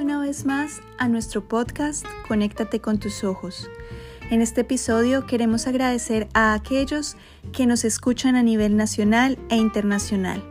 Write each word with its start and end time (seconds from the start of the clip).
Una 0.00 0.18
vez 0.18 0.46
más 0.46 0.80
a 0.96 1.08
nuestro 1.08 1.46
podcast 1.46 2.06
Conéctate 2.26 2.80
con 2.80 2.98
tus 2.98 3.22
ojos. 3.22 3.68
En 4.30 4.40
este 4.40 4.62
episodio 4.62 5.26
queremos 5.26 5.66
agradecer 5.66 6.26
a 6.32 6.54
aquellos 6.54 7.18
que 7.52 7.66
nos 7.66 7.84
escuchan 7.84 8.34
a 8.34 8.42
nivel 8.42 8.78
nacional 8.78 9.38
e 9.50 9.56
internacional. 9.56 10.42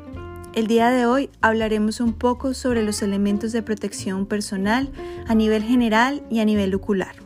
El 0.54 0.68
día 0.68 0.92
de 0.92 1.08
hoy 1.08 1.32
hablaremos 1.42 2.00
un 2.00 2.14
poco 2.14 2.54
sobre 2.54 2.84
los 2.84 3.02
elementos 3.02 3.52
de 3.54 3.64
protección 3.64 4.28
personal 4.28 4.92
a 5.26 5.34
nivel 5.34 5.64
general 5.64 6.24
y 6.30 6.40
a 6.40 6.46
nivel 6.46 6.76
ocular. 6.76 7.23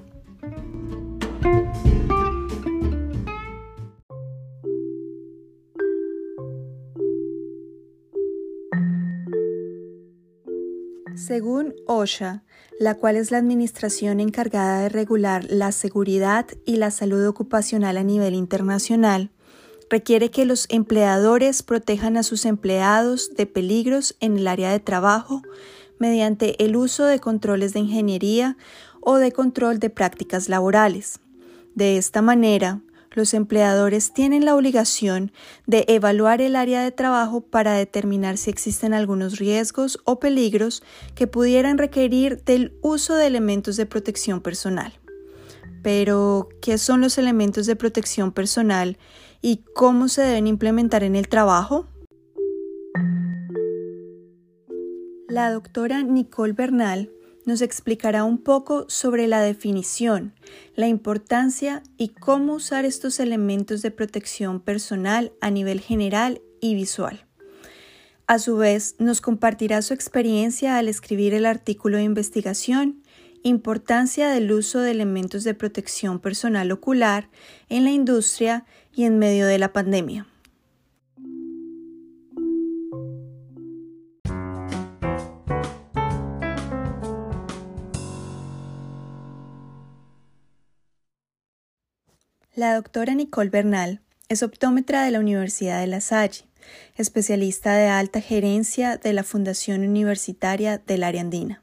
Según 11.38 11.76
OSHA, 11.86 12.42
la 12.80 12.96
cual 12.96 13.16
es 13.16 13.30
la 13.30 13.38
administración 13.38 14.20
encargada 14.20 14.82
de 14.82 14.90
regular 14.90 15.46
la 15.48 15.72
seguridad 15.72 16.48
y 16.66 16.78
la 16.78 16.90
salud 16.90 17.28
ocupacional 17.28 17.98
a 17.98 18.04
nivel 18.04 18.34
internacional, 18.34 19.30
requiere 19.88 20.32
que 20.32 20.46
los 20.46 20.66
empleadores 20.70 21.62
protejan 21.62 22.18
a 22.18 22.24
sus 22.24 22.44
empleados 22.46 23.36
de 23.36 23.46
peligros 23.46 24.18
en 24.20 24.38
el 24.38 24.48
área 24.48 24.72
de 24.72 24.80
trabajo 24.80 25.44
mediante 26.00 26.64
el 26.66 26.76
uso 26.76 27.06
de 27.06 27.20
controles 27.20 27.72
de 27.72 27.82
ingeniería 27.82 28.58
o 29.02 29.18
de 29.18 29.32
control 29.32 29.78
de 29.78 29.92
prácticas 29.92 30.50
laborales. 30.50 31.20
De 31.76 31.98
esta 31.98 32.24
manera, 32.24 32.82
los 33.18 33.34
empleadores 33.34 34.14
tienen 34.14 34.46
la 34.46 34.56
obligación 34.56 35.32
de 35.66 35.84
evaluar 35.90 36.40
el 36.40 36.56
área 36.56 36.84
de 36.84 36.92
trabajo 36.92 37.42
para 37.42 37.74
determinar 37.74 38.38
si 38.38 38.50
existen 38.50 38.94
algunos 38.94 39.40
riesgos 39.40 40.00
o 40.06 40.20
peligros 40.20 40.84
que 41.16 41.28
pudieran 41.28 41.78
requerir 41.78 42.44
del 42.44 42.78
uso 42.82 43.16
de 43.16 43.28
elementos 43.28 43.76
de 43.76 43.88
protección 43.88 44.40
personal. 44.40 44.94
Pero, 45.82 46.48
¿qué 46.62 46.78
son 46.78 47.02
los 47.02 47.18
elementos 47.18 47.66
de 47.66 47.76
protección 47.76 48.32
personal 48.32 48.98
y 49.42 49.64
cómo 49.74 50.08
se 50.08 50.22
deben 50.22 50.48
implementar 50.48 51.04
en 51.04 51.16
el 51.16 51.28
trabajo? 51.28 51.88
La 55.28 55.52
doctora 55.52 56.04
Nicole 56.04 56.54
Bernal 56.54 57.12
nos 57.48 57.62
explicará 57.62 58.24
un 58.26 58.38
poco 58.38 58.86
sobre 58.90 59.26
la 59.26 59.42
definición, 59.42 60.34
la 60.76 60.88
importancia 60.88 61.82
y 61.98 62.10
cómo 62.10 62.54
usar 62.54 62.86
estos 62.86 63.20
elementos 63.20 63.82
de 63.82 63.90
protección 63.90 64.60
personal 64.60 65.32
a 65.42 65.50
nivel 65.50 65.80
general 65.80 66.42
y 66.62 66.76
visual. 66.76 67.26
A 68.28 68.38
su 68.38 68.58
vez, 68.58 68.96
nos 69.00 69.22
compartirá 69.22 69.82
su 69.82 69.94
experiencia 69.94 70.78
al 70.78 70.90
escribir 70.90 71.34
el 71.34 71.46
artículo 71.46 71.98
de 71.98 72.04
investigación 72.04 73.02
Importancia 73.44 74.30
del 74.30 74.52
uso 74.52 74.82
de 74.82 74.92
elementos 74.92 75.44
de 75.46 75.54
protección 75.54 76.20
personal 76.20 76.72
ocular 76.72 77.30
en 77.70 77.86
la 77.86 77.92
industria 77.92 78.66
y 78.94 79.06
en 79.06 79.20
medio 79.20 79.46
de 79.46 79.58
la 79.58 79.72
pandemia. 79.72 80.26
La 92.58 92.74
doctora 92.74 93.14
Nicole 93.14 93.52
Bernal 93.52 94.02
es 94.30 94.42
optómetra 94.42 95.04
de 95.04 95.12
la 95.12 95.20
Universidad 95.20 95.80
de 95.80 95.86
La 95.86 96.02
Salle, 96.02 96.46
especialista 96.96 97.76
de 97.76 97.86
alta 97.86 98.20
gerencia 98.20 98.98
de 98.98 99.14
la 99.14 99.22
Fundación 99.22 99.82
Universitaria 99.88 100.80
del 100.80 101.04
Área 101.04 101.22
Andina, 101.22 101.62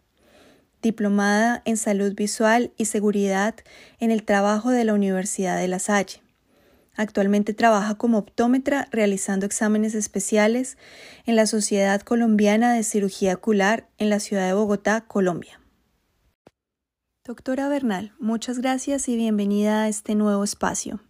diplomada 0.83 1.63
en 1.65 1.79
salud 1.79 2.15
visual 2.15 2.73
y 2.77 2.85
seguridad 2.85 3.57
en 3.99 4.13
el 4.13 4.23
trabajo 4.23 4.71
de 4.71 4.85
la 4.85 4.95
Universidad 4.95 5.59
de 5.59 5.67
La 5.67 5.81
Salle. 5.81 6.23
Actualmente 6.95 7.55
trabaja 7.55 7.97
como 7.97 8.19
optómetra 8.19 8.87
realizando 8.93 9.47
exámenes 9.47 9.97
especiales 9.97 10.79
en 11.27 11.35
la 11.35 11.49
Sociedad 11.49 12.03
Colombiana 12.03 12.73
de 12.73 12.85
Cirugía 12.85 13.35
Ocular 13.35 13.89
en 13.99 14.11
la 14.11 14.21
ciudad 14.21 14.47
de 14.47 14.53
Bogotá, 14.53 15.01
Colombia. 15.01 15.59
Doctora 17.27 17.71
Bernal, 17.71 18.13
muchas 18.21 18.59
gracias 18.59 19.09
y 19.09 19.17
bienvenida 19.17 19.85
a 19.85 19.89
este 19.89 20.15
nuevo 20.15 20.45
espacio. 20.45 21.01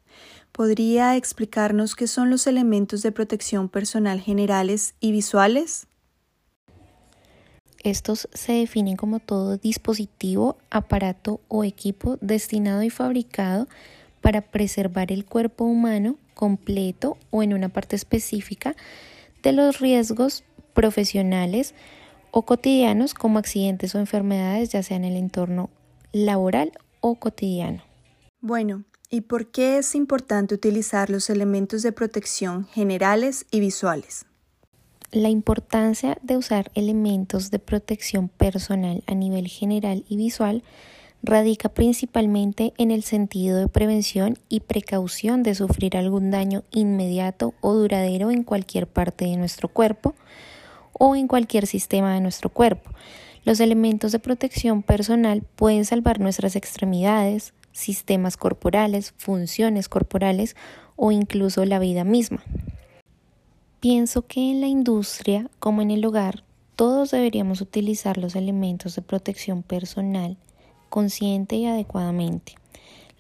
¿Podría 0.52 1.16
explicarnos 1.16 1.96
qué 1.96 2.06
son 2.06 2.30
los 2.30 2.46
elementos 2.46 3.02
de 3.02 3.10
protección 3.10 3.68
personal 3.68 4.20
generales 4.20 4.94
y 5.00 5.10
visuales? 5.10 5.88
Estos 7.82 8.28
se 8.32 8.52
definen 8.52 8.94
como 8.94 9.18
todo 9.18 9.56
dispositivo, 9.56 10.56
aparato 10.70 11.40
o 11.48 11.64
equipo 11.64 12.16
destinado 12.20 12.84
y 12.84 12.90
fabricado 12.90 13.66
para 14.20 14.40
preservar 14.40 15.10
el 15.10 15.24
cuerpo 15.24 15.64
humano 15.64 16.16
completo 16.34 17.18
o 17.30 17.42
en 17.42 17.54
una 17.54 17.70
parte 17.70 17.96
específica 17.96 18.76
de 19.42 19.50
los 19.50 19.80
riesgos 19.80 20.44
profesionales 20.74 21.74
o 22.30 22.42
cotidianos 22.42 23.14
como 23.14 23.40
accidentes 23.40 23.96
o 23.96 23.98
enfermedades, 23.98 24.68
ya 24.68 24.84
sea 24.84 24.96
en 24.96 25.06
el 25.06 25.16
entorno 25.16 25.70
laboral 26.14 26.70
o 27.00 27.16
cotidiano. 27.16 27.82
Bueno, 28.40 28.84
¿y 29.10 29.22
por 29.22 29.48
qué 29.48 29.78
es 29.78 29.96
importante 29.96 30.54
utilizar 30.54 31.10
los 31.10 31.28
elementos 31.28 31.82
de 31.82 31.90
protección 31.90 32.66
generales 32.68 33.46
y 33.50 33.58
visuales? 33.58 34.24
La 35.10 35.28
importancia 35.28 36.16
de 36.22 36.36
usar 36.36 36.70
elementos 36.74 37.50
de 37.50 37.58
protección 37.58 38.28
personal 38.28 39.02
a 39.08 39.14
nivel 39.14 39.48
general 39.48 40.04
y 40.08 40.16
visual 40.16 40.62
radica 41.22 41.68
principalmente 41.68 42.74
en 42.78 42.92
el 42.92 43.02
sentido 43.02 43.58
de 43.58 43.66
prevención 43.66 44.38
y 44.48 44.60
precaución 44.60 45.42
de 45.42 45.56
sufrir 45.56 45.96
algún 45.96 46.30
daño 46.30 46.62
inmediato 46.70 47.54
o 47.60 47.74
duradero 47.74 48.30
en 48.30 48.44
cualquier 48.44 48.86
parte 48.86 49.24
de 49.24 49.36
nuestro 49.36 49.68
cuerpo 49.68 50.14
o 50.92 51.16
en 51.16 51.26
cualquier 51.26 51.66
sistema 51.66 52.14
de 52.14 52.20
nuestro 52.20 52.50
cuerpo, 52.50 52.90
los 53.44 53.60
elementos 53.60 54.12
de 54.12 54.18
protección 54.18 54.82
personal 54.82 55.42
pueden 55.56 55.84
salvar 55.84 56.18
nuestras 56.18 56.56
extremidades, 56.56 57.52
sistemas 57.72 58.36
corporales, 58.36 59.12
funciones 59.18 59.88
corporales 59.88 60.56
o 60.96 61.12
incluso 61.12 61.64
la 61.64 61.78
vida 61.78 62.04
misma. 62.04 62.42
Pienso 63.80 64.26
que 64.26 64.50
en 64.50 64.62
la 64.62 64.66
industria 64.66 65.50
como 65.58 65.82
en 65.82 65.90
el 65.90 66.04
hogar 66.06 66.42
todos 66.74 67.10
deberíamos 67.10 67.60
utilizar 67.60 68.16
los 68.16 68.34
elementos 68.34 68.96
de 68.96 69.02
protección 69.02 69.62
personal 69.62 70.38
consciente 70.88 71.56
y 71.56 71.66
adecuadamente. 71.66 72.54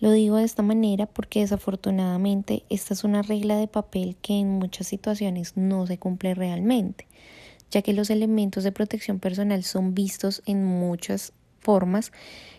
Lo 0.00 0.10
digo 0.10 0.36
de 0.36 0.44
esta 0.44 0.62
manera 0.62 1.06
porque 1.06 1.40
desafortunadamente 1.40 2.64
esta 2.70 2.94
es 2.94 3.04
una 3.04 3.22
regla 3.22 3.56
de 3.56 3.68
papel 3.68 4.16
que 4.22 4.38
en 4.38 4.58
muchas 4.58 4.86
situaciones 4.86 5.56
no 5.56 5.86
se 5.86 5.98
cumple 5.98 6.34
realmente 6.34 7.06
ya 7.74 7.82
que 7.82 7.92
los 7.92 8.08
elementos 8.08 8.62
de 8.62 8.70
protección 8.70 9.18
personal 9.18 9.64
son 9.64 9.94
vistos 9.94 10.42
en 10.46 10.64
muchas 10.64 11.32
formas 11.58 12.12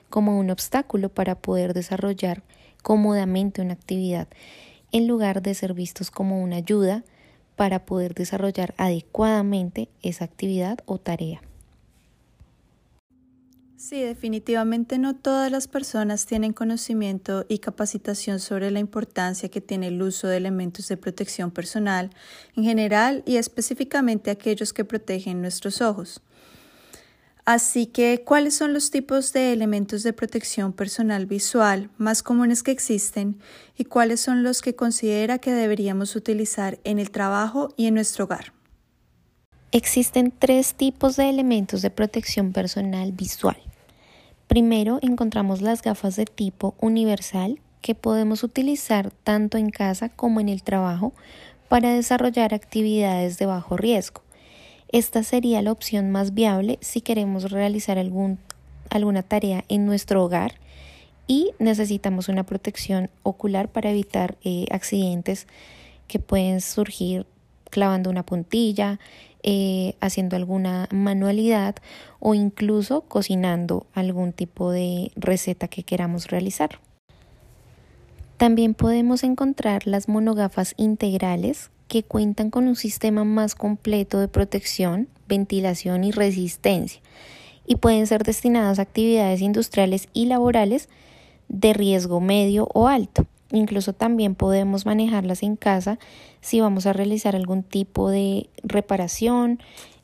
como 0.09 0.38
un 0.38 0.50
obstáculo 0.50 1.08
para 1.08 1.36
poder 1.36 1.74
desarrollar 1.74 2.44
cómodamente 2.84 3.62
una 3.62 3.74
actividad, 3.74 4.28
en 4.92 5.08
lugar 5.08 5.42
de 5.42 5.53
ser 5.53 5.74
vistos 5.74 6.12
como 6.12 6.44
una 6.44 6.58
ayuda 6.58 7.06
para 7.56 7.86
poder 7.86 8.14
desarrollar 8.14 8.74
adecuadamente 8.78 9.88
esa 10.03 10.26
actividad 10.26 10.80
o 10.86 10.98
tarea. 10.98 11.42
Sí, 13.88 14.01
definitivamente 14.01 14.97
no 14.97 15.16
todas 15.16 15.51
las 15.51 15.68
personas 15.68 16.25
tienen 16.25 16.53
conocimiento 16.53 17.46
y 17.47 17.59
capacitación 17.59 18.40
sobre 18.40 18.72
la 18.72 18.79
importancia 18.79 19.50
que 19.50 19.62
tiene 19.62 19.90
el 19.90 20.01
uso 20.01 20.28
de 20.28 20.38
elementos 20.38 20.88
de 20.88 20.97
protección 20.97 21.51
personal 21.51 22.09
en 22.55 22.64
general 22.64 23.22
y 23.28 23.37
específicamente 23.37 24.32
aquellos 24.32 24.73
que 24.73 24.85
protegen 24.85 25.40
nuestros 25.40 25.84
ojos. 25.84 26.23
Así 27.46 27.85
que, 27.85 28.23
¿cuáles 28.26 28.55
son 28.55 28.73
los 28.73 28.90
tipos 28.90 29.34
de 29.34 29.53
elementos 29.53 30.02
de 30.02 30.14
protección 30.14 30.73
personal 30.73 31.28
visual 31.28 31.91
más 31.99 32.23
comunes 32.23 32.64
que 32.64 32.72
existen 32.72 33.40
y 33.78 33.85
cuáles 33.85 34.20
son 34.20 34.41
los 34.41 34.64
que 34.64 34.76
considera 34.76 35.37
que 35.37 35.52
deberíamos 35.52 36.16
utilizar 36.16 36.79
en 36.85 36.97
el 36.97 37.11
trabajo 37.11 37.72
y 37.78 37.85
en 37.85 37.93
nuestro 37.93 38.26
hogar? 38.26 38.52
Existen 39.72 40.32
tres 40.32 40.73
tipos 40.73 41.17
de 41.17 41.29
elementos 41.29 41.84
de 41.84 41.91
protección 41.91 42.52
personal 42.52 43.11
visual. 43.11 43.58
Primero 44.47 45.00
encontramos 45.02 45.62
las 45.62 45.82
gafas 45.82 46.16
de 46.16 46.26
tipo 46.26 46.76
universal 46.80 47.59
que 47.82 47.96
podemos 47.96 48.44
utilizar 48.44 49.12
tanto 49.12 49.58
en 49.58 49.70
casa 49.70 50.09
como 50.09 50.40
en 50.40 50.50
el 50.50 50.64
trabajo 50.64 51.14
para 51.68 51.94
desarrollar 51.94 52.53
actividades 52.53 53.38
de 53.38 53.47
bajo 53.47 53.76
riesgo. 53.78 54.22
Esta 54.90 55.24
sería 55.24 55.62
la 55.62 55.72
opción 55.72 56.12
más 56.12 56.34
viable 56.34 56.78
si 56.82 57.02
queremos 57.02 57.52
realizar 57.52 57.97
algún, 57.97 58.38
alguna 58.90 59.24
tarea 59.24 59.66
en 59.68 59.86
nuestro 59.86 60.24
hogar 60.24 60.56
y 61.28 61.52
necesitamos 61.59 62.30
una 62.30 62.44
protección 62.44 63.09
ocular 63.24 63.68
para 63.70 63.90
evitar 63.90 64.38
eh, 64.44 64.66
accidentes 64.72 65.47
que 66.08 66.20
pueden 66.20 66.62
surgir 66.62 67.26
clavando 67.72 68.09
una 68.09 68.26
puntilla, 68.26 69.00
eh, 69.47 69.94
haciendo 70.02 70.36
alguna 70.36 70.88
manualidad 70.92 71.76
o 72.20 72.34
incluso 72.34 73.02
cocinando 73.02 73.86
algún 73.94 74.34
tipo 74.34 74.72
de 74.72 75.12
receta 75.16 75.68
que 75.68 75.84
queramos 75.84 76.30
realizar. 76.30 76.80
También 78.38 78.74
podemos 78.74 79.24
encontrar 79.24 79.86
las 79.86 80.09
monogafas 80.09 80.74
integrales 80.78 81.70
que 81.88 82.02
cuentan 82.02 82.50
con 82.50 82.68
un 82.68 82.76
sistema 82.76 83.24
más 83.24 83.53
completo 83.53 84.20
de 84.20 84.28
protección, 84.28 85.09
ventilación 85.28 86.03
y 86.03 86.12
resistencia 86.12 87.00
y 87.68 87.76
pueden 87.76 88.08
ser 88.08 88.24
destinadas 88.24 88.80
a 88.80 88.82
actividades 88.82 89.42
industriales 89.42 90.09
y 90.12 90.26
laborales 90.26 90.90
de 91.50 91.74
riesgo 91.74 92.20
medio 92.20 92.68
o 92.74 92.88
alto. 92.88 93.28
Incluso 93.52 93.94
también 93.94 94.36
podemos 94.36 94.86
manejarlas 94.86 95.44
en 95.44 95.56
casa 95.56 96.00
si 96.42 96.62
vamos 96.62 96.86
a 96.86 96.94
realizar 96.94 97.36
algún 97.36 97.64
tipo 97.64 98.09
de 98.09 98.50
reparación 98.64 99.59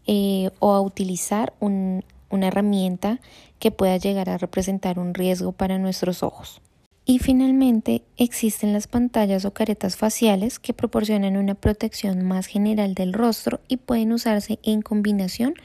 eh, 0.08 0.52
o 0.60 0.74
a 0.74 0.82
utilizar 0.82 1.54
una 1.60 2.04
herramienta 2.48 3.20
que 3.60 3.72
pueda 3.72 3.98
llegar 3.98 4.30
a 4.30 4.38
representar 4.38 5.00
un 5.00 5.14
riesgo 5.14 5.52
para 5.52 5.78
nuestros 5.78 6.24
ojos. 6.24 6.62
Y 7.06 7.20
finalmente 7.20 8.04
existen 8.18 8.74
las 8.74 8.88
pantallas 8.88 9.44
o 9.46 9.54
caretas 9.54 9.98
faciales 9.98 10.60
que 10.60 10.74
proporcionan 10.74 11.36
una 11.36 11.56
protección 11.56 12.24
más 12.24 12.46
general 12.46 12.94
del 12.94 13.14
rostro 13.14 13.60
y 13.68 13.78
pueden 13.78 14.14
usarse 14.14 14.60
en 14.64 14.82
combinación 14.82 15.56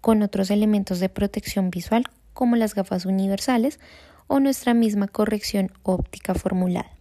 con 0.00 0.22
otros 0.22 0.50
elementos 0.50 0.98
de 0.98 1.08
protección 1.08 1.70
visual 1.70 2.04
como 2.32 2.56
las 2.56 2.74
gafas 2.74 3.06
universales 3.06 3.78
o 4.26 4.40
nuestra 4.40 4.74
misma 4.74 5.06
corrección 5.08 5.70
óptica 5.82 6.34
formulada. 6.34 6.99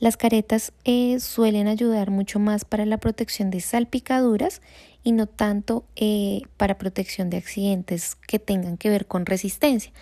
Las 0.00 0.16
caretas 0.16 0.72
eh, 0.84 1.20
suelen 1.20 1.68
ayudar 1.68 2.10
mucho 2.10 2.40
más 2.40 2.64
para 2.64 2.84
la 2.86 2.98
protección 2.98 3.50
de 3.50 3.60
salpicaduras 3.60 4.62
y 5.04 5.12
no 5.12 5.26
tanto 5.26 5.84
eh, 5.94 6.42
para 6.56 6.78
protección 6.78 7.30
de 7.30 7.36
accidentes 7.36 8.16
que 8.16 8.38
tengan 8.38 8.76
que 8.76 8.90
ver 8.90 9.06
con 9.06 9.26
resistencia 9.26 9.92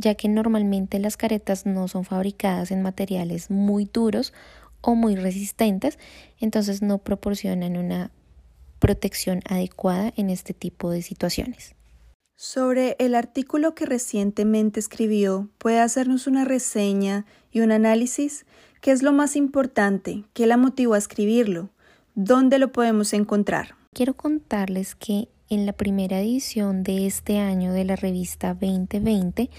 ya 0.00 0.14
que 0.14 0.28
normalmente 0.28 0.98
las 0.98 1.16
caretas 1.16 1.66
no 1.66 1.86
son 1.86 2.04
fabricadas 2.04 2.70
en 2.70 2.82
materiales 2.82 3.50
muy 3.50 3.84
duros 3.84 4.32
o 4.80 4.94
muy 4.94 5.14
resistentes, 5.14 5.98
entonces 6.40 6.80
no 6.80 6.98
proporcionan 6.98 7.76
una 7.76 8.10
protección 8.78 9.42
adecuada 9.46 10.12
en 10.16 10.30
este 10.30 10.54
tipo 10.54 10.90
de 10.90 11.02
situaciones. 11.02 11.74
Sobre 12.34 12.96
el 12.98 13.14
artículo 13.14 13.74
que 13.74 13.84
recientemente 13.84 14.80
escribió, 14.80 15.50
¿puede 15.58 15.80
hacernos 15.80 16.26
una 16.26 16.46
reseña 16.46 17.26
y 17.52 17.60
un 17.60 17.70
análisis? 17.70 18.46
¿Qué 18.80 18.92
es 18.92 19.02
lo 19.02 19.12
más 19.12 19.36
importante? 19.36 20.24
¿Qué 20.32 20.46
la 20.46 20.56
motivó 20.56 20.94
a 20.94 20.98
escribirlo? 20.98 21.68
¿Dónde 22.14 22.58
lo 22.58 22.72
podemos 22.72 23.12
encontrar? 23.12 23.74
Quiero 23.92 24.14
contarles 24.14 24.94
que 24.94 25.28
en 25.50 25.66
la 25.66 25.74
primera 25.74 26.18
edición 26.18 26.82
de 26.82 27.06
este 27.06 27.38
año 27.38 27.74
de 27.74 27.84
la 27.84 27.96
revista 27.96 28.54
2020 28.54 29.50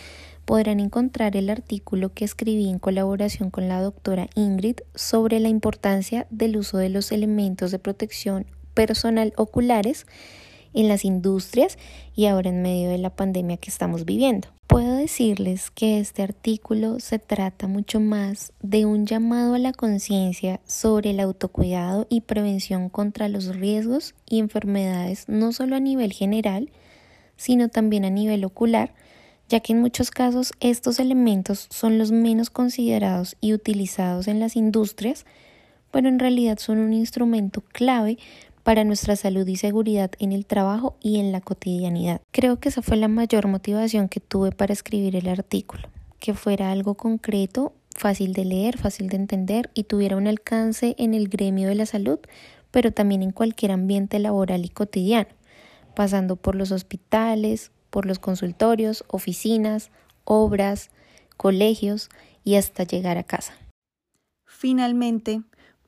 podrán 0.44 0.80
encontrar 0.80 1.38
el 1.38 1.52
artículo 1.52 2.12
que 2.16 2.26
escribí 2.26 2.68
en 2.68 2.80
colaboración 2.80 3.52
con 3.52 3.68
la 3.68 3.80
doctora 3.80 4.28
Ingrid 4.34 4.78
sobre 4.96 5.40
la 5.40 5.50
importancia 5.50 6.26
del 6.32 6.58
uso 6.58 6.80
de 6.80 6.90
los 6.90 7.12
elementos 7.12 7.70
de 7.70 7.78
protección 7.78 8.48
personal 8.74 9.34
oculares 9.38 10.08
en 10.74 10.88
las 10.88 11.06
industrias 11.06 11.78
y 12.16 12.26
ahora 12.26 12.50
en 12.50 12.62
medio 12.62 12.90
de 12.90 12.98
la 12.98 13.16
pandemia 13.16 13.58
que 13.58 13.70
estamos 13.70 14.06
viviendo. 14.06 14.48
Puedo 14.68 14.96
decirles 14.96 15.70
que 15.70 16.00
este 16.00 16.24
artículo 16.24 17.02
se 17.02 17.20
trata 17.20 17.68
mucho 17.68 18.00
más 18.00 18.54
de 18.62 18.86
un 18.86 19.06
llamado 19.06 19.56
a 19.56 19.60
la 19.60 19.74
conciencia 19.74 20.62
sobre 20.66 21.10
el 21.10 21.20
autocuidado 21.20 22.08
y 22.10 22.22
prevención 22.22 22.88
contra 22.88 23.28
los 23.28 23.48
riesgos 23.48 24.16
y 24.30 24.40
enfermedades 24.40 25.28
no 25.28 25.52
solo 25.52 25.76
a 25.76 25.82
nivel 25.82 26.14
general, 26.14 26.70
sino 27.36 27.68
también 27.68 28.06
a 28.06 28.10
nivel 28.10 28.46
ocular, 28.46 28.94
ya 29.50 29.60
que 29.60 29.74
en 29.74 29.82
muchos 29.82 30.10
casos 30.10 30.54
estos 30.62 31.02
elementos 31.02 31.68
son 31.70 31.98
los 31.98 32.14
menos 32.14 32.50
considerados 32.50 33.36
y 33.42 33.54
utilizados 33.54 34.30
en 34.30 34.40
las 34.40 34.56
industrias, 34.56 35.26
pero 35.92 36.08
en 36.08 36.18
realidad 36.18 36.60
son 36.60 36.78
un 36.78 36.94
instrumento 36.94 37.62
clave 37.74 38.18
para 38.64 38.84
nuestra 38.84 39.16
salud 39.16 39.48
y 39.48 39.56
seguridad 39.56 40.12
en 40.20 40.32
el 40.32 40.46
trabajo 40.46 40.98
y 41.02 41.20
en 41.20 41.32
la 41.32 41.42
cotidianidad. 41.42 42.22
Creo 42.32 42.60
que 42.60 42.70
esa 42.70 42.82
fue 42.82 42.98
la 42.98 43.08
mayor 43.08 43.48
motivación 43.48 44.10
que 44.10 44.20
tuve 44.20 44.52
para 44.52 44.74
escribir 44.74 45.16
el 45.16 45.28
artículo, 45.28 45.90
que 46.20 46.34
fuera 46.34 46.72
algo 46.72 46.96
concreto, 46.96 47.74
fácil 47.96 48.34
de 48.34 48.46
leer, 48.46 48.78
fácil 48.78 49.10
de 49.10 49.18
entender 49.18 49.70
y 49.74 49.84
tuviera 49.84 50.18
un 50.18 50.28
alcance 50.28 50.96
en 50.98 51.14
el 51.14 51.28
gremio 51.28 51.68
de 51.68 51.76
la 51.76 51.86
salud, 51.86 52.20
pero 52.72 52.92
también 52.92 53.22
en 53.22 53.32
cualquier 53.32 53.72
ambiente 53.72 54.20
laboral 54.20 54.66
y 54.66 54.70
cotidiano, 54.70 55.30
pasando 55.96 56.36
por 56.36 56.56
los 56.56 56.72
hospitales, 56.72 57.72
por 57.90 58.06
los 58.06 58.20
consultorios, 58.20 59.04
oficinas, 59.08 59.92
obras, 60.24 60.90
colegios 61.38 62.10
y 62.44 62.56
hasta 62.56 62.84
llegar 62.84 63.18
a 63.18 63.24
casa. 63.24 63.54
Finalmente, 64.46 65.42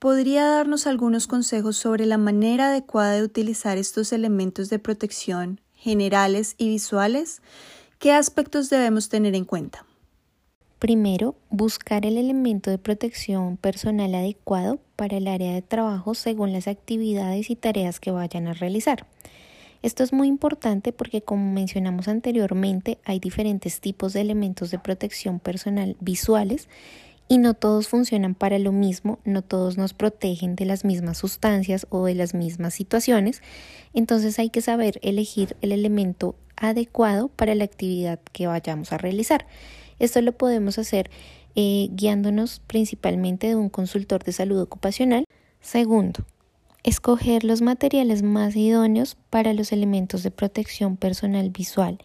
¿podría 0.04 0.46
darnos 0.50 0.86
algunos 0.86 1.28
consejos 1.28 1.78
sobre 1.78 2.06
la 2.06 2.18
manera 2.18 2.72
adecuada 2.72 3.14
de 3.14 3.24
utilizar 3.24 3.78
estos 3.78 4.12
elementos 4.12 4.70
de 4.70 4.78
protección 4.78 5.62
generales 5.76 6.56
y 6.58 6.68
visuales? 6.68 7.42
¿Qué 8.00 8.12
aspectos 8.12 8.70
debemos 8.70 9.08
tener 9.08 9.34
en 9.34 9.46
cuenta? 9.46 9.86
Primero, 10.78 11.38
buscar 11.50 12.06
el 12.06 12.18
elemento 12.18 12.70
de 12.70 12.80
protección 12.80 13.56
personal 13.56 14.14
adecuado 14.14 14.78
para 14.98 15.16
el 15.16 15.26
área 15.26 15.54
de 15.54 15.62
trabajo 15.62 16.16
según 16.16 16.52
las 16.52 16.68
actividades 16.68 17.50
y 17.50 17.56
tareas 17.56 18.02
que 18.02 18.12
vayan 18.12 18.50
a 18.50 18.54
realizar. 18.54 19.08
Esto 19.84 20.04
es 20.04 20.12
muy 20.12 20.28
importante 20.28 20.92
porque 20.92 21.22
como 21.22 21.50
mencionamos 21.54 22.10
anteriormente 22.10 22.98
hay 23.06 23.20
diferentes 23.20 23.80
tipos 23.80 24.12
de 24.12 24.20
elementos 24.20 24.70
de 24.70 24.80
protección 24.80 25.40
personal 25.40 25.96
visuales 26.02 26.68
y 27.28 27.38
no 27.38 27.54
todos 27.54 27.88
funcionan 27.88 28.36
para 28.36 28.60
lo 28.60 28.72
mismo, 28.72 29.20
no 29.24 29.42
todos 29.42 29.78
nos 29.78 29.94
protegen 29.94 30.56
de 30.56 30.66
las 30.66 30.86
mismas 30.86 31.18
sustancias 31.18 31.88
o 31.90 32.06
de 32.06 32.16
las 32.16 32.34
mismas 32.34 32.74
situaciones, 32.74 33.42
entonces 33.94 34.38
hay 34.40 34.50
que 34.50 34.62
saber 34.62 35.00
elegir 35.02 35.56
el 35.62 35.72
elemento 35.72 36.36
adecuado 36.56 37.30
para 37.30 37.56
la 37.56 37.64
actividad 37.64 38.20
que 38.32 38.48
vayamos 38.48 38.92
a 38.92 38.98
realizar. 38.98 39.48
Esto 40.00 40.22
lo 40.22 40.34
podemos 40.34 40.78
hacer 40.78 41.10
eh, 41.56 41.90
guiándonos 41.92 42.62
principalmente 42.68 43.48
de 43.48 43.56
un 43.56 43.70
consultor 43.70 44.24
de 44.24 44.32
salud 44.32 44.60
ocupacional. 44.60 45.26
Segundo, 45.62 46.26
Escoger 46.84 47.46
los 47.46 47.62
materiales 47.62 48.24
más 48.24 48.58
idóneos 48.58 49.16
para 49.30 49.54
los 49.54 49.72
elementos 49.72 50.22
de 50.22 50.32
protección 50.32 50.98
personal 50.98 51.50
visual, 51.50 51.98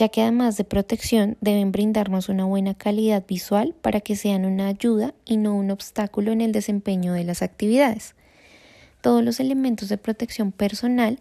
ya 0.00 0.08
que 0.08 0.22
además 0.22 0.56
de 0.56 0.64
protección 0.64 1.36
deben 1.42 1.72
brindarnos 1.72 2.30
una 2.30 2.46
buena 2.46 2.72
calidad 2.72 3.22
visual 3.28 3.74
para 3.82 4.00
que 4.00 4.16
sean 4.16 4.46
una 4.46 4.68
ayuda 4.68 5.12
y 5.26 5.36
no 5.36 5.54
un 5.54 5.70
obstáculo 5.70 6.32
en 6.32 6.40
el 6.40 6.52
desempeño 6.52 7.12
de 7.12 7.22
las 7.22 7.42
actividades. 7.42 8.14
Todos 9.02 9.22
los 9.22 9.40
elementos 9.40 9.90
de 9.90 9.98
protección 9.98 10.52
personal 10.52 11.18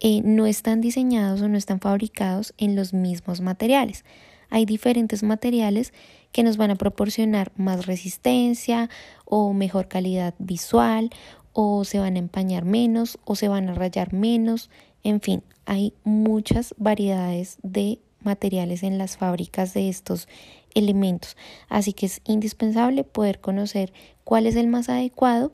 eh, 0.00 0.22
no 0.24 0.46
están 0.46 0.80
diseñados 0.80 1.40
o 1.40 1.46
no 1.46 1.56
están 1.56 1.78
fabricados 1.78 2.52
en 2.58 2.74
los 2.74 2.92
mismos 2.92 3.40
materiales. 3.40 4.04
Hay 4.50 4.66
diferentes 4.66 5.22
materiales 5.22 5.92
que 6.32 6.42
nos 6.42 6.56
van 6.56 6.72
a 6.72 6.76
proporcionar 6.76 7.52
más 7.56 7.86
resistencia 7.86 8.90
o 9.24 9.52
mejor 9.52 9.86
calidad 9.86 10.34
visual 10.40 11.10
o 11.52 11.84
se 11.84 12.00
van 12.00 12.16
a 12.16 12.18
empañar 12.18 12.64
menos 12.64 13.20
o 13.24 13.36
se 13.36 13.46
van 13.46 13.68
a 13.68 13.74
rayar 13.74 14.12
menos. 14.12 14.68
En 15.04 15.20
fin, 15.20 15.44
hay 15.64 15.94
muchas 16.02 16.74
variedades 16.76 17.58
de 17.62 18.00
materiales 18.26 18.82
en 18.82 18.98
las 18.98 19.16
fábricas 19.16 19.72
de 19.72 19.88
estos 19.88 20.28
elementos. 20.74 21.36
Así 21.68 21.92
que 21.92 22.06
es 22.06 22.20
indispensable 22.24 23.04
poder 23.04 23.40
conocer 23.40 23.92
cuál 24.24 24.46
es 24.46 24.56
el 24.56 24.66
más 24.66 24.88
adecuado 24.88 25.52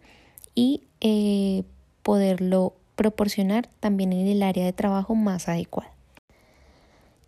y 0.55 0.83
eh, 1.01 1.63
poderlo 2.03 2.75
proporcionar 2.97 3.69
también 3.81 4.13
en 4.13 4.27
el 4.27 4.43
área 4.43 4.65
de 4.65 4.73
trabajo 4.73 5.15
más 5.15 5.49
adecuada. 5.49 5.93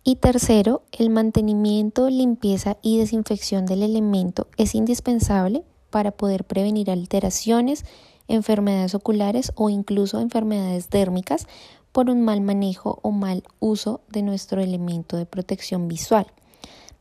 Y 0.03 0.17
tercero, 0.17 0.83
el 0.91 1.09
mantenimiento, 1.09 2.09
limpieza 2.09 2.77
y 2.83 2.99
desinfección 2.99 3.65
del 3.65 3.81
elemento 3.81 4.47
es 4.57 4.75
indispensable 4.75 5.63
para 5.89 6.11
poder 6.11 6.43
prevenir 6.43 6.91
alteraciones 6.91 7.85
enfermedades 8.27 8.95
oculares 8.95 9.51
o 9.55 9.69
incluso 9.69 10.19
enfermedades 10.19 10.89
dérmicas 10.89 11.47
por 11.95 12.09
un 12.09 12.23
mal 12.23 12.41
manejo 12.41 12.99
o 13.03 13.11
mal 13.11 13.45
uso 13.61 14.01
de 14.09 14.21
nuestro 14.21 14.59
elemento 14.59 15.15
de 15.15 15.25
protección 15.25 15.87
visual. 15.87 16.27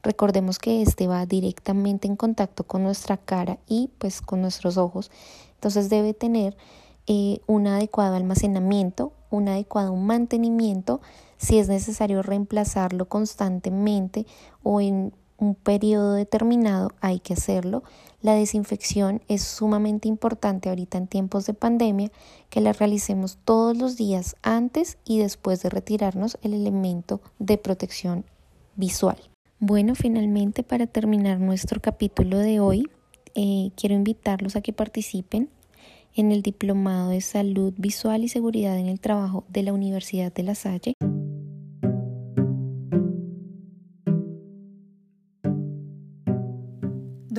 Recordemos 0.05 0.61
que 0.61 0.83
este 0.83 1.09
va 1.09 1.27
directamente 1.27 2.07
en 2.07 2.15
contacto 2.15 2.63
con 2.63 2.85
nuestra 2.85 3.17
cara 3.17 3.59
y 3.67 3.91
pues 3.99 4.21
con 4.21 4.41
nuestros 4.41 4.77
ojos, 4.77 5.11
entonces 5.55 5.91
debe 5.91 6.15
tener 6.15 6.57
eh, 7.09 7.41
un 7.49 7.67
adecuado 7.67 8.15
almacenamiento, 8.15 9.13
un 9.31 9.49
adecuado 9.49 9.97
mantenimiento, 9.97 11.01
si 11.39 11.59
es 11.59 11.67
necesario 11.67 12.23
reemplazarlo 12.23 13.09
constantemente 13.09 14.27
o 14.63 14.81
en 14.81 15.13
un 15.45 15.55
periodo 15.55 16.15
determinado 16.15 16.93
hay 17.01 17.21
que 17.21 17.35
hacerlo. 17.35 17.83
La 18.23 18.35
desinfección 18.35 19.23
es 19.29 19.43
sumamente 19.43 20.09
importante 20.09 20.69
ahorita 20.69 20.99
en 20.99 21.07
tiempos 21.07 21.47
de 21.47 21.55
pandemia 21.55 22.11
que 22.49 22.61
la 22.61 22.73
realicemos 22.73 23.39
todos 23.45 23.77
los 23.77 23.97
días 23.97 24.37
antes 24.43 24.99
y 25.05 25.19
después 25.19 25.63
de 25.63 25.71
retirarnos 25.71 26.39
el 26.43 26.55
elemento 26.55 27.21
de 27.39 27.59
protección 27.59 28.25
visual. 28.77 29.19
Bueno, 29.59 29.95
finalmente 29.95 30.63
para 30.63 30.87
terminar 30.87 31.39
nuestro 31.39 31.81
capítulo 31.81 32.39
de 32.39 32.61
hoy, 32.61 32.89
eh, 33.35 33.71
quiero 33.77 33.95
invitarlos 33.95 34.57
a 34.57 34.63
que 34.63 34.73
participen 34.73 35.51
en 36.15 36.33
el 36.33 36.43
Diplomado 36.43 37.11
de 37.11 37.21
Salud 37.21 37.75
Visual 37.77 38.25
y 38.25 38.29
Seguridad 38.29 38.79
en 38.79 38.87
el 38.87 39.01
Trabajo 39.01 39.45
de 39.49 39.63
la 39.63 39.73
Universidad 39.73 40.33
de 40.33 40.43
La 40.45 40.55
Salle. 40.55 40.95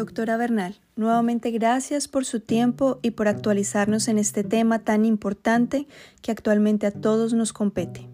Doctora 0.06 0.38
Bernal, 0.38 0.76
nuevamente 0.96 1.50
gracias 1.50 2.08
por 2.08 2.26
su 2.26 2.40
tiempo 2.40 3.00
y 3.02 3.12
por 3.12 3.28
actualizarnos 3.28 4.08
en 4.08 4.20
este 4.20 4.44
tema 4.44 4.78
tan 4.78 5.04
importante 5.04 5.88
que 6.22 6.32
actualmente 6.32 6.86
a 6.86 6.92
todos 6.92 7.34
nos 7.34 7.54
compete. 7.54 8.08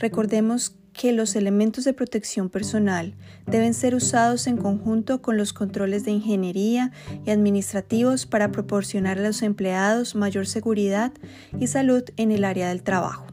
Recordemos 0.00 0.74
que 0.92 1.12
los 1.12 1.36
elementos 1.36 1.84
de 1.84 1.92
protección 1.92 2.50
personal 2.50 3.14
deben 3.46 3.74
ser 3.74 3.94
usados 3.94 4.48
en 4.48 4.56
conjunto 4.56 5.22
con 5.22 5.36
los 5.36 5.52
controles 5.52 6.04
de 6.04 6.10
ingeniería 6.10 6.90
y 7.24 7.30
administrativos 7.30 8.26
para 8.26 8.50
proporcionar 8.50 9.20
a 9.20 9.22
los 9.22 9.42
empleados 9.42 10.16
mayor 10.16 10.48
seguridad 10.48 11.12
y 11.60 11.68
salud 11.68 12.02
en 12.16 12.32
el 12.32 12.42
área 12.42 12.70
del 12.70 12.82
trabajo. 12.82 13.29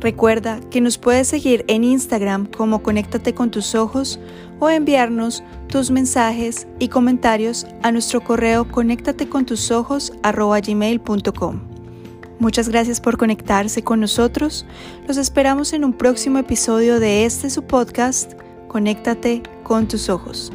Recuerda 0.00 0.58
que 0.70 0.80
nos 0.80 0.96
puedes 0.96 1.28
seguir 1.28 1.66
en 1.68 1.84
Instagram 1.84 2.46
como 2.46 2.82
Conéctate 2.82 3.34
con 3.34 3.50
tus 3.50 3.74
ojos 3.74 4.18
o 4.58 4.70
enviarnos 4.70 5.44
tus 5.68 5.90
mensajes 5.90 6.66
y 6.78 6.88
comentarios 6.88 7.66
a 7.82 7.92
nuestro 7.92 8.22
correo 8.22 8.66
conéctatecontusojos.gmail.com. 8.72 11.71
Muchas 12.42 12.68
gracias 12.68 13.00
por 13.00 13.18
conectarse 13.18 13.84
con 13.84 14.00
nosotros. 14.00 14.66
Los 15.06 15.16
esperamos 15.16 15.72
en 15.74 15.84
un 15.84 15.92
próximo 15.92 16.38
episodio 16.38 16.98
de 16.98 17.24
este 17.24 17.48
su 17.50 17.62
podcast, 17.62 18.32
Conéctate 18.66 19.44
con 19.62 19.86
tus 19.86 20.08
ojos. 20.08 20.50